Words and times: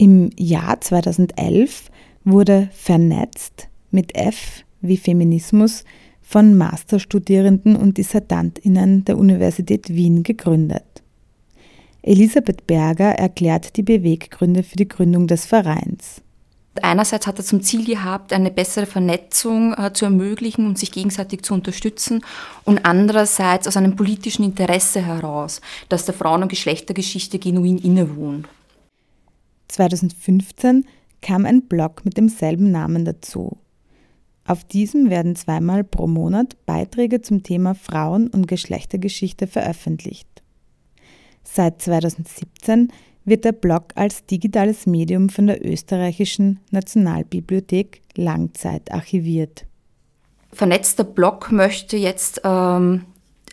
Im 0.00 0.30
Jahr 0.38 0.80
2011 0.80 1.90
wurde 2.22 2.70
Vernetzt 2.72 3.68
mit 3.90 4.14
F 4.14 4.62
wie 4.80 4.96
Feminismus 4.96 5.82
von 6.22 6.56
Masterstudierenden 6.56 7.74
und 7.74 7.98
Dissertantinnen 7.98 9.04
der 9.06 9.18
Universität 9.18 9.88
Wien 9.88 10.22
gegründet. 10.22 10.84
Elisabeth 12.02 12.64
Berger 12.68 13.10
erklärt 13.10 13.76
die 13.76 13.82
Beweggründe 13.82 14.62
für 14.62 14.76
die 14.76 14.86
Gründung 14.86 15.26
des 15.26 15.46
Vereins. 15.46 16.22
Einerseits 16.80 17.26
hat 17.26 17.38
er 17.38 17.44
zum 17.44 17.60
Ziel 17.60 17.84
gehabt, 17.84 18.32
eine 18.32 18.52
bessere 18.52 18.86
Vernetzung 18.86 19.74
äh, 19.74 19.92
zu 19.92 20.04
ermöglichen 20.04 20.68
und 20.68 20.78
sich 20.78 20.92
gegenseitig 20.92 21.42
zu 21.42 21.54
unterstützen 21.54 22.24
und 22.62 22.84
andererseits 22.84 23.66
aus 23.66 23.76
einem 23.76 23.96
politischen 23.96 24.44
Interesse 24.44 25.04
heraus, 25.04 25.60
dass 25.88 26.04
der 26.04 26.14
Frauen- 26.14 26.42
und 26.42 26.50
Geschlechtergeschichte 26.50 27.40
genuin 27.40 27.78
innewohnt. 27.78 28.46
2015 29.68 30.86
kam 31.20 31.44
ein 31.44 31.62
Blog 31.62 32.04
mit 32.04 32.16
demselben 32.16 32.70
Namen 32.70 33.04
dazu. 33.04 33.58
Auf 34.46 34.64
diesem 34.64 35.10
werden 35.10 35.36
zweimal 35.36 35.84
pro 35.84 36.06
Monat 36.06 36.56
Beiträge 36.64 37.20
zum 37.20 37.42
Thema 37.42 37.74
Frauen- 37.74 38.28
und 38.28 38.48
Geschlechtergeschichte 38.48 39.46
veröffentlicht. 39.46 40.28
Seit 41.44 41.82
2017 41.82 42.90
wird 43.26 43.44
der 43.44 43.52
Blog 43.52 43.92
als 43.94 44.24
digitales 44.24 44.86
Medium 44.86 45.28
von 45.28 45.46
der 45.46 45.64
österreichischen 45.64 46.60
Nationalbibliothek 46.70 48.00
Langzeit 48.16 48.90
archiviert. 48.90 49.66
Vernetzter 50.52 51.04
Blog 51.04 51.52
möchte 51.52 51.96
jetzt 51.96 52.40
ähm, 52.44 53.04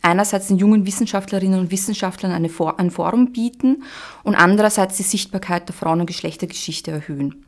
einerseits 0.06 0.48
den 0.48 0.58
jungen 0.58 0.86
Wissenschaftlerinnen 0.86 1.60
und 1.60 1.72
Wissenschaftlern 1.72 2.32
eine 2.32 2.50
For 2.50 2.80
ein 2.80 2.92
Forum 2.92 3.32
bieten 3.32 3.84
und 4.24 4.36
andererseits 4.36 4.98
die 4.98 5.04
Sichtbarkeit 5.04 5.68
der 5.68 5.76
Frauen- 5.76 6.02
und 6.02 6.06
Geschlechtergeschichte 6.06 6.92
erhöhen. 6.92 7.46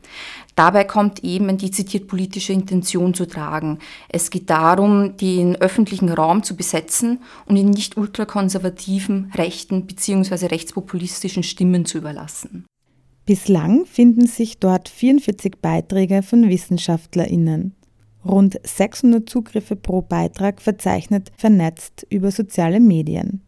Dabei 0.56 0.82
kommt 0.82 1.22
eben 1.22 1.48
eine 1.48 1.56
dezidiert 1.56 2.08
politische 2.08 2.52
Intention 2.52 3.14
zu 3.14 3.26
tragen. 3.26 3.78
Es 4.08 4.30
geht 4.30 4.50
darum, 4.50 5.16
den 5.16 5.56
öffentlichen 5.56 6.08
Raum 6.08 6.42
zu 6.42 6.56
besetzen 6.56 7.20
und 7.46 7.56
ihn 7.56 7.70
nicht 7.70 7.96
ultrakonservativen, 7.96 9.32
rechten 9.36 9.86
bzw. 9.86 10.46
rechtspopulistischen 10.46 11.44
Stimmen 11.44 11.84
zu 11.84 11.98
überlassen. 11.98 12.66
Bislang 13.24 13.86
finden 13.86 14.26
sich 14.26 14.58
dort 14.58 14.88
44 14.88 15.60
Beiträge 15.60 16.22
von 16.22 16.48
Wissenschaftlerinnen. 16.48 17.77
Rund 18.28 18.60
600 18.62 19.28
Zugriffe 19.28 19.74
pro 19.74 20.02
Beitrag 20.02 20.60
verzeichnet 20.60 21.32
vernetzt 21.36 22.06
über 22.10 22.30
soziale 22.30 22.78
Medien. 22.78 23.42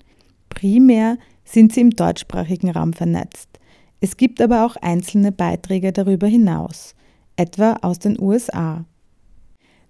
Primär 0.48 1.18
sind 1.44 1.72
sie 1.72 1.82
im 1.82 1.90
deutschsprachigen 1.90 2.70
Raum 2.70 2.92
vernetzt. 2.92 3.48
Es 4.00 4.16
gibt 4.16 4.40
aber 4.40 4.64
auch 4.64 4.76
einzelne 4.76 5.32
Beiträge 5.32 5.92
darüber 5.92 6.26
hinaus, 6.26 6.94
etwa 7.36 7.74
aus 7.82 7.98
den 7.98 8.20
USA. 8.20 8.86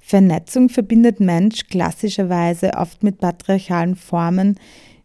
Vernetzung 0.00 0.68
verbindet 0.68 1.20
Mensch 1.20 1.66
klassischerweise 1.68 2.72
oft 2.74 3.02
mit 3.02 3.18
patriarchalen 3.18 3.94
Formen 3.94 4.58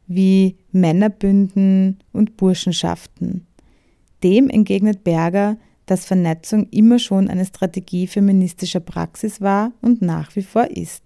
wie 0.07 0.55
Männerbünden 0.71 1.99
und 2.13 2.37
Burschenschaften. 2.37 3.45
Dem 4.23 4.49
entgegnet 4.49 5.03
Berger, 5.03 5.57
dass 5.85 6.05
Vernetzung 6.05 6.67
immer 6.69 6.99
schon 6.99 7.29
eine 7.29 7.45
Strategie 7.45 8.07
feministischer 8.07 8.79
Praxis 8.79 9.41
war 9.41 9.71
und 9.81 10.01
nach 10.01 10.35
wie 10.35 10.43
vor 10.43 10.69
ist. 10.71 11.03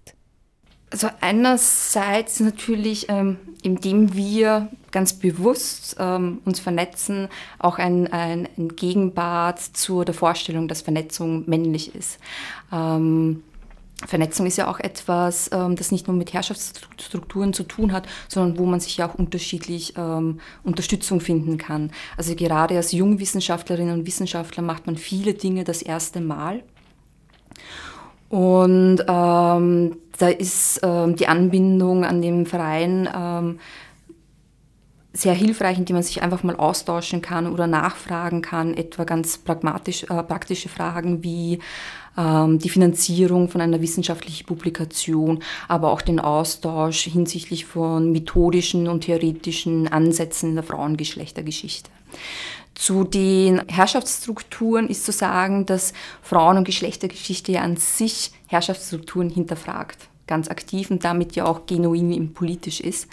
Also 0.92 1.08
einerseits 1.20 2.40
natürlich, 2.40 3.08
ähm, 3.08 3.36
indem 3.62 4.14
wir 4.14 4.68
ganz 4.90 5.12
bewusst 5.12 5.96
ähm, 6.00 6.40
uns 6.44 6.58
vernetzen, 6.58 7.28
auch 7.60 7.78
ein, 7.78 8.12
ein, 8.12 8.48
ein 8.58 8.74
Gegenbart 8.74 9.60
zu 9.60 10.02
der 10.02 10.14
Vorstellung, 10.14 10.66
dass 10.66 10.82
Vernetzung 10.82 11.48
männlich 11.48 11.94
ist. 11.94 12.18
Ähm, 12.72 13.44
Vernetzung 14.06 14.46
ist 14.46 14.56
ja 14.56 14.68
auch 14.68 14.80
etwas, 14.80 15.50
ähm, 15.52 15.76
das 15.76 15.92
nicht 15.92 16.06
nur 16.06 16.16
mit 16.16 16.32
Herrschaftsstrukturen 16.32 17.52
zu 17.52 17.64
tun 17.64 17.92
hat, 17.92 18.06
sondern 18.28 18.58
wo 18.58 18.64
man 18.64 18.80
sich 18.80 18.96
ja 18.96 19.08
auch 19.08 19.14
unterschiedlich 19.14 19.94
ähm, 19.96 20.40
Unterstützung 20.64 21.20
finden 21.20 21.58
kann. 21.58 21.90
Also 22.16 22.34
gerade 22.34 22.76
als 22.76 22.92
Jungwissenschaftlerinnen 22.92 24.00
und 24.00 24.06
Wissenschaftler 24.06 24.62
macht 24.62 24.86
man 24.86 24.96
viele 24.96 25.34
Dinge 25.34 25.64
das 25.64 25.82
erste 25.82 26.20
Mal. 26.20 26.62
Und 28.30 29.00
ähm, 29.06 29.96
da 30.18 30.28
ist 30.28 30.80
ähm, 30.82 31.16
die 31.16 31.26
Anbindung 31.26 32.04
an 32.04 32.22
den 32.22 32.46
Verein 32.46 33.08
ähm, 33.14 33.58
sehr 35.12 35.34
hilfreich, 35.34 35.78
indem 35.78 35.96
man 35.96 36.02
sich 36.02 36.22
einfach 36.22 36.42
mal 36.42 36.56
austauschen 36.56 37.20
kann 37.20 37.52
oder 37.52 37.66
nachfragen 37.66 38.42
kann, 38.42 38.74
etwa 38.74 39.04
ganz 39.04 39.38
pragmatisch, 39.38 40.04
äh, 40.04 40.22
praktische 40.22 40.68
Fragen 40.68 41.24
wie 41.24 41.58
ähm, 42.16 42.58
die 42.58 42.68
Finanzierung 42.68 43.48
von 43.48 43.60
einer 43.60 43.80
wissenschaftlichen 43.80 44.46
Publikation, 44.46 45.42
aber 45.68 45.90
auch 45.90 46.02
den 46.02 46.20
Austausch 46.20 47.02
hinsichtlich 47.04 47.66
von 47.66 48.12
methodischen 48.12 48.88
und 48.88 49.02
theoretischen 49.02 49.88
Ansätzen 49.88 50.50
in 50.50 50.54
der 50.56 50.64
Frauengeschlechtergeschichte. 50.64 51.90
Zu 52.74 53.04
den 53.04 53.60
Herrschaftsstrukturen 53.68 54.88
ist 54.88 55.04
zu 55.04 55.12
sagen, 55.12 55.66
dass 55.66 55.92
Frauen- 56.22 56.56
und 56.56 56.64
Geschlechtergeschichte 56.64 57.52
ja 57.52 57.62
an 57.62 57.76
sich 57.76 58.30
Herrschaftsstrukturen 58.46 59.28
hinterfragt, 59.28 60.08
ganz 60.26 60.48
aktiv 60.48 60.90
und 60.90 61.04
damit 61.04 61.36
ja 61.36 61.46
auch 61.46 61.66
genuin 61.66 62.32
politisch 62.32 62.80
ist. 62.80 63.08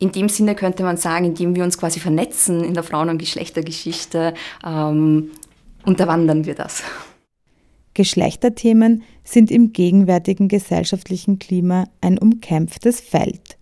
In 0.00 0.12
dem 0.12 0.30
Sinne 0.30 0.54
könnte 0.54 0.82
man 0.82 0.96
sagen, 0.96 1.26
indem 1.26 1.54
wir 1.54 1.62
uns 1.62 1.76
quasi 1.76 2.00
vernetzen 2.00 2.64
in 2.64 2.72
der 2.72 2.82
Frauen- 2.82 3.10
und 3.10 3.18
Geschlechtergeschichte, 3.18 4.32
ähm, 4.66 5.30
unterwandern 5.84 6.46
wir 6.46 6.54
das. 6.54 6.82
Geschlechterthemen 7.92 9.02
sind 9.24 9.50
im 9.50 9.74
gegenwärtigen 9.74 10.48
gesellschaftlichen 10.48 11.38
Klima 11.38 11.84
ein 12.00 12.18
umkämpftes 12.18 13.00
Feld. 13.00 13.58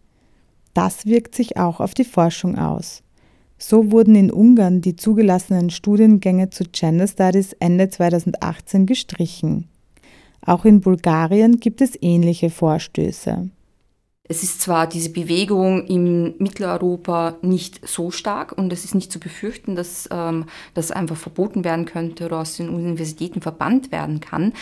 Das 0.75 1.07
wirkt 1.07 1.35
sich 1.35 1.57
auch 1.57 1.81
auf 1.81 1.93
die 1.93 2.05
Forschung 2.05 2.57
aus. 2.57 3.03
So 3.59 3.91
wurden 3.91 4.15
in 4.15 4.31
Ungarn 4.31 4.81
die 4.81 4.95
zugelassenen 4.95 5.71
Studiengänge 5.71 6.51
zu 6.51 6.63
Gender 6.71 7.09
Studies 7.09 7.53
Ende 7.55 7.89
2018 7.89 8.87
gestrichen. 8.87 9.67
Auch 10.41 10.65
in 10.65 10.81
Bulgarien 10.81 11.59
gibt 11.59 11.81
es 11.81 12.01
ähnliche 12.01 12.51
Vorstöße. 12.51 13.51
Es 14.29 14.43
ist 14.43 14.61
zwar 14.61 14.87
diese 14.87 15.11
Bewegung 15.11 15.87
in 15.87 16.35
Mitteleuropa 16.39 17.37
nicht 17.41 17.87
so 17.89 18.11
stark 18.11 18.53
und 18.53 18.73
es 18.73 18.85
ist 18.85 18.95
nicht 18.95 19.11
zu 19.11 19.19
befürchten, 19.19 19.75
dass 19.75 20.09
ähm, 20.13 20.45
das 20.75 20.91
einfach 20.91 21.17
verboten 21.17 21.65
werden 21.65 21.87
könnte 21.87 22.27
oder 22.27 22.41
aus 22.41 22.57
den 22.57 22.69
Universitäten 22.69 23.41
verbannt 23.41 23.91
werden 23.91 24.21
kann, 24.21 24.53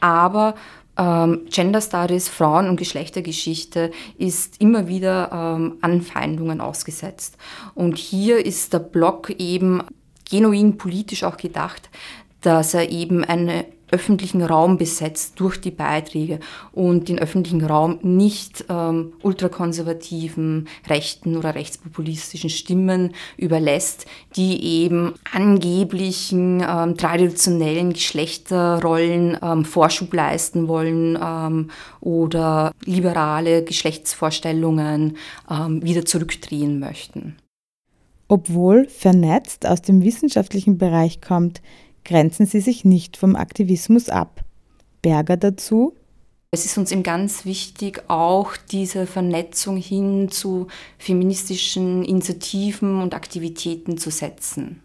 aber 0.00 0.54
ähm, 0.96 1.46
Gender 1.50 1.80
Studies, 1.80 2.28
Frauen- 2.28 2.68
und 2.68 2.76
Geschlechtergeschichte 2.76 3.90
ist 4.18 4.60
immer 4.60 4.86
wieder 4.86 5.30
ähm, 5.32 5.78
Anfeindungen 5.80 6.60
ausgesetzt. 6.60 7.36
Und 7.74 7.98
hier 7.98 8.44
ist 8.44 8.72
der 8.72 8.78
Block 8.78 9.30
eben 9.30 9.82
genuin 10.30 10.78
politisch 10.78 11.24
auch 11.24 11.36
gedacht, 11.36 11.90
dass 12.42 12.74
er 12.74 12.90
eben 12.90 13.24
eine 13.24 13.64
öffentlichen 13.94 14.42
Raum 14.42 14.76
besetzt 14.76 15.38
durch 15.38 15.60
die 15.60 15.70
Beiträge 15.70 16.40
und 16.72 17.08
den 17.08 17.20
öffentlichen 17.20 17.64
Raum 17.64 18.00
nicht 18.02 18.64
ähm, 18.68 19.12
ultrakonservativen, 19.22 20.66
rechten 20.88 21.36
oder 21.36 21.54
rechtspopulistischen 21.54 22.50
Stimmen 22.50 23.14
überlässt, 23.36 24.06
die 24.34 24.82
eben 24.82 25.14
angeblichen 25.32 26.64
ähm, 26.68 26.96
traditionellen 26.96 27.92
Geschlechterrollen 27.92 29.38
ähm, 29.40 29.64
Vorschub 29.64 30.12
leisten 30.12 30.66
wollen 30.66 31.16
ähm, 31.22 31.70
oder 32.00 32.72
liberale 32.84 33.62
Geschlechtsvorstellungen 33.62 35.16
ähm, 35.48 35.84
wieder 35.84 36.04
zurückdrehen 36.04 36.80
möchten. 36.80 37.36
Obwohl 38.26 38.88
vernetzt 38.88 39.66
aus 39.66 39.82
dem 39.82 40.02
wissenschaftlichen 40.02 40.78
Bereich 40.78 41.20
kommt, 41.20 41.62
grenzen 42.04 42.46
sie 42.46 42.60
sich 42.60 42.84
nicht 42.84 43.16
vom 43.16 43.36
Aktivismus 43.36 44.08
ab. 44.08 44.44
Berger 45.02 45.36
dazu. 45.36 45.94
Es 46.50 46.64
ist 46.64 46.78
uns 46.78 46.92
eben 46.92 47.02
ganz 47.02 47.44
wichtig, 47.44 48.04
auch 48.08 48.56
diese 48.70 49.06
Vernetzung 49.06 49.76
hin 49.76 50.28
zu 50.30 50.68
feministischen 50.98 52.04
Initiativen 52.04 53.02
und 53.02 53.12
Aktivitäten 53.12 53.98
zu 53.98 54.10
setzen, 54.10 54.80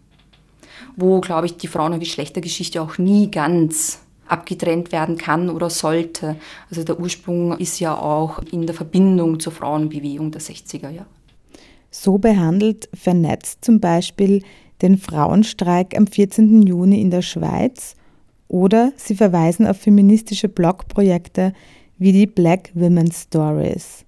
wo, 0.96 1.20
glaube 1.20 1.46
ich, 1.46 1.56
die 1.58 1.68
Frauen- 1.68 1.92
und 1.92 2.00
Geschlechtergeschichte 2.00 2.82
auch 2.82 2.98
nie 2.98 3.30
ganz 3.30 4.00
abgetrennt 4.26 4.92
werden 4.92 5.16
kann 5.16 5.48
oder 5.48 5.70
sollte. 5.70 6.36
Also 6.70 6.82
der 6.82 6.98
Ursprung 6.98 7.56
ist 7.58 7.80
ja 7.80 7.96
auch 7.96 8.40
in 8.50 8.66
der 8.66 8.74
Verbindung 8.74 9.40
zur 9.40 9.52
Frauenbewegung 9.52 10.30
der 10.30 10.40
60er 10.40 10.90
Jahre. 10.90 11.06
So 11.90 12.18
behandelt 12.18 12.88
Vernetzt 12.94 13.64
zum 13.64 13.80
Beispiel 13.80 14.42
den 14.82 14.98
Frauenstreik 14.98 15.96
am 15.96 16.06
14. 16.06 16.62
Juni 16.62 17.00
in 17.00 17.10
der 17.10 17.22
Schweiz 17.22 17.96
oder 18.48 18.92
sie 18.96 19.14
verweisen 19.14 19.66
auf 19.66 19.76
feministische 19.76 20.48
Blogprojekte 20.48 21.52
wie 21.98 22.12
die 22.12 22.26
Black 22.26 22.70
Women's 22.74 23.22
Stories. 23.22 24.04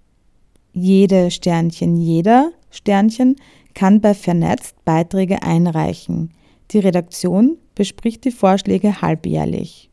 Jede 0.73 1.31
Sternchen, 1.31 1.97
jeder 1.97 2.51
Sternchen 2.71 3.37
kann 3.75 4.01
bei 4.01 4.15
Vernetzt 4.15 4.83
Beiträge 4.85 5.43
einreichen. 5.43 6.31
Die 6.71 6.79
Redaktion 6.79 7.59
bespricht 7.75 8.25
die 8.25 8.31
Vorschläge 8.31 9.03
halbjährlich. 9.03 9.91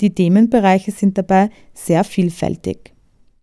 Die 0.00 0.10
Themenbereiche 0.10 0.90
sind 0.90 1.16
dabei 1.16 1.50
sehr 1.72 2.04
vielfältig. 2.04 2.95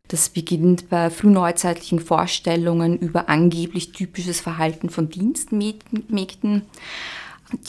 Das 0.09 0.29
beginnt 0.29 0.89
bei 0.89 1.09
frühneuzeitlichen 1.09 1.99
Vorstellungen 1.99 2.99
über 2.99 3.29
angeblich 3.29 3.93
typisches 3.93 4.41
Verhalten 4.41 4.89
von 4.89 5.09
Dienstmägden, 5.09 6.63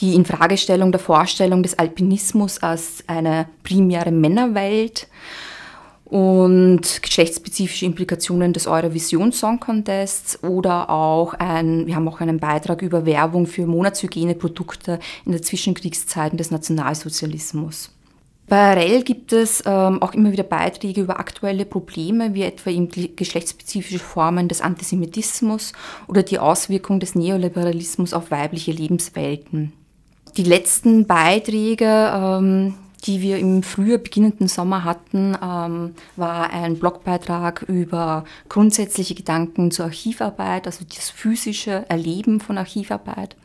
die 0.01 0.15
Infragestellung 0.15 0.93
der 0.93 1.01
Vorstellung 1.01 1.63
des 1.63 1.79
Alpinismus 1.79 2.59
als 2.59 3.05
eine 3.07 3.49
primäre 3.63 4.11
Männerwelt 4.11 5.09
und 6.05 7.03
geschlechtsspezifische 7.03 7.87
Implikationen 7.87 8.53
des 8.53 8.67
Eurovision 8.67 9.33
Song 9.33 9.59
Contests 9.61 10.43
oder 10.43 10.91
auch 10.91 11.35
ein, 11.35 11.87
wir 11.87 11.97
haben 11.97 12.09
auch 12.09 12.21
einen 12.21 12.41
Beitrag 12.41 12.83
über 12.83 13.07
Werbung 13.07 13.47
für 13.47 13.67
Monatshygieneprodukte 13.67 14.99
in 15.25 15.33
der 15.33 15.43
Zwischenkriegszeiten 15.43 16.37
des 16.37 16.51
Nationalsozialismus. 16.51 17.91
Bei 18.46 18.75
REL 18.75 19.02
gibt 19.05 19.32
es 19.32 19.62
ähm, 19.64 20.02
auch 20.02 20.12
immer 20.12 20.31
wieder 20.31 20.43
Beiträge 20.43 21.00
über 21.00 21.19
aktuelle 21.19 21.64
Probleme, 21.64 22.35
wie 22.35 22.43
etwa 22.43 22.70
eben 22.70 22.88
geschlechtsspezifische 23.17 23.99
Formen 23.99 24.49
des 24.49 24.61
Antisemitismus 24.61 25.73
oder 26.08 26.23
die 26.23 26.38
Auswirkung 26.38 27.00
des 27.00 27.14
Neoliberalismus 27.14 28.12
auf 28.12 28.31
weibliche 28.31 28.73
Lebenswelten. 28.73 29.73
Die 30.37 30.43
letzten 30.43 31.06
Beiträge, 31.06 32.12
ähm, 32.12 32.75
die 33.05 33.21
wir 33.21 33.39
im 33.39 33.62
früher 33.62 33.99
beginnenden 33.99 34.49
Sommer 34.49 34.85
hatten, 34.85 35.37
ähm, 35.43 35.95
war 36.17 36.51
ein 36.51 36.79
Blogbeitrag 36.79 37.62
über 37.69 38.25
grundsätzliche 38.49 39.15
Gedanken 39.15 39.71
zur 39.71 39.87
Archivarbeit, 39.87 40.67
also 40.67 40.85
das 40.85 41.11
physische 41.11 41.85
Erleben 41.89 42.41
von 42.41 42.59
Archivarbeit 42.59 43.37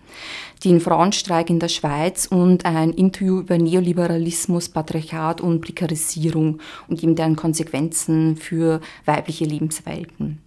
den 0.63 0.79
Frauenstreik 0.79 1.49
in 1.49 1.59
der 1.59 1.67
Schweiz 1.69 2.25
und 2.25 2.65
ein 2.65 2.91
Interview 2.91 3.39
über 3.39 3.57
Neoliberalismus, 3.57 4.69
Patriarchat 4.69 5.41
und 5.41 5.61
Prekarisierung 5.61 6.59
und 6.87 7.03
eben 7.03 7.15
deren 7.15 7.35
Konsequenzen 7.35 8.35
für 8.35 8.81
weibliche 9.05 9.45
Lebenswelten. 9.45 10.39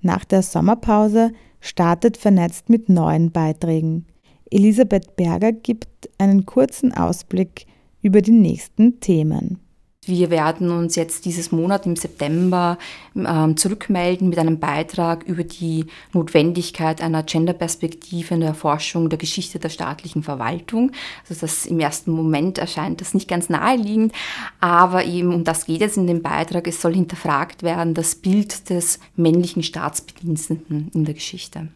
Nach 0.00 0.24
der 0.24 0.42
Sommerpause 0.42 1.32
startet 1.60 2.16
Vernetzt 2.16 2.68
mit 2.68 2.88
neuen 2.88 3.30
Beiträgen. 3.30 4.06
Elisabeth 4.50 5.16
Berger 5.16 5.52
gibt 5.52 6.08
einen 6.18 6.46
kurzen 6.46 6.92
Ausblick 6.94 7.66
über 8.06 8.22
die 8.22 8.30
nächsten 8.30 9.00
Themen. 9.00 9.58
Wir 10.04 10.30
werden 10.30 10.70
uns 10.70 10.94
jetzt 10.94 11.24
dieses 11.24 11.50
Monat 11.50 11.84
im 11.84 11.96
September 11.96 12.78
ähm, 13.16 13.56
zurückmelden 13.56 14.28
mit 14.28 14.38
einem 14.38 14.60
Beitrag 14.60 15.24
über 15.24 15.42
die 15.42 15.86
Notwendigkeit 16.12 17.02
einer 17.02 17.24
Genderperspektive 17.24 18.34
in 18.34 18.40
der 18.40 18.50
Erforschung 18.50 19.08
der 19.08 19.18
Geschichte 19.18 19.58
der 19.58 19.70
staatlichen 19.70 20.22
Verwaltung. 20.22 20.92
Also 21.28 21.40
das 21.40 21.66
im 21.66 21.80
ersten 21.80 22.12
Moment 22.12 22.58
erscheint 22.58 23.00
das 23.00 23.14
nicht 23.14 23.26
ganz 23.26 23.48
naheliegend, 23.48 24.12
aber 24.60 25.04
eben 25.04 25.34
um 25.34 25.42
das 25.42 25.66
geht 25.66 25.82
es 25.82 25.96
in 25.96 26.06
dem 26.06 26.22
Beitrag. 26.22 26.68
Es 26.68 26.80
soll 26.80 26.94
hinterfragt 26.94 27.64
werden 27.64 27.94
das 27.94 28.14
Bild 28.14 28.70
des 28.70 29.00
männlichen 29.16 29.64
Staatsbediensteten 29.64 30.92
in 30.94 31.04
der 31.04 31.14
Geschichte. 31.14 31.66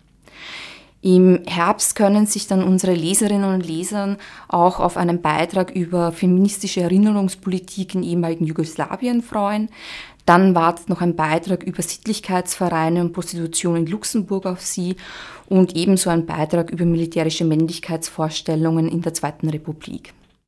Im 1.02 1.40
Herbst 1.46 1.94
können 1.94 2.26
sich 2.26 2.46
dann 2.46 2.62
unsere 2.62 2.92
Leserinnen 2.92 3.54
und 3.54 3.66
Leser 3.66 4.18
auch 4.48 4.80
auf 4.80 4.98
einen 4.98 5.22
Beitrag 5.22 5.70
über 5.70 6.12
feministische 6.12 6.82
Erinnerungspolitik 6.82 7.94
in 7.94 8.02
ehemaligen 8.02 8.44
Jugoslawien 8.44 9.22
freuen. 9.22 9.70
Dann 10.26 10.54
wartet 10.54 10.90
noch 10.90 11.00
ein 11.00 11.16
Beitrag 11.16 11.62
über 11.62 11.82
Sittlichkeitsvereine 11.82 13.00
und 13.00 13.12
Prostitution 13.14 13.76
in 13.76 13.86
Luxemburg 13.86 14.44
auf 14.44 14.60
Sie 14.60 14.96
und 15.48 15.74
ebenso 15.74 16.10
ein 16.10 16.26
Beitrag 16.26 16.70
über 16.70 16.84
militärische 16.84 17.46
Männlichkeitsvorstellungen 17.46 18.86
in 18.86 19.00
der 19.00 19.14
Zweiten 19.14 19.48
Republik. 19.48 20.12